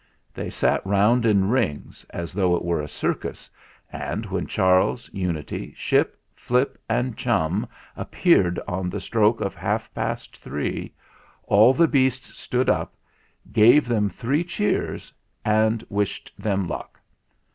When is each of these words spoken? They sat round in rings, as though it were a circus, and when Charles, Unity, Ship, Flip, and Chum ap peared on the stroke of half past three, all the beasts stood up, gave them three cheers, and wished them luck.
They 0.33 0.49
sat 0.49 0.83
round 0.83 1.27
in 1.27 1.49
rings, 1.49 2.07
as 2.09 2.33
though 2.33 2.55
it 2.55 2.65
were 2.65 2.81
a 2.81 2.87
circus, 2.87 3.51
and 3.93 4.25
when 4.25 4.47
Charles, 4.47 5.07
Unity, 5.13 5.75
Ship, 5.77 6.19
Flip, 6.33 6.81
and 6.89 7.15
Chum 7.15 7.67
ap 7.95 8.09
peared 8.09 8.59
on 8.67 8.89
the 8.89 8.99
stroke 8.99 9.41
of 9.41 9.53
half 9.53 9.93
past 9.93 10.37
three, 10.37 10.91
all 11.43 11.71
the 11.75 11.87
beasts 11.87 12.35
stood 12.39 12.67
up, 12.67 12.95
gave 13.51 13.87
them 13.87 14.09
three 14.09 14.43
cheers, 14.43 15.13
and 15.45 15.85
wished 15.87 16.31
them 16.35 16.67
luck. 16.67 16.99